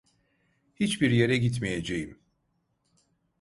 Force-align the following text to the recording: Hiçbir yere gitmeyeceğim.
Hiçbir 0.75 1.11
yere 1.11 1.37
gitmeyeceğim. 1.37 2.19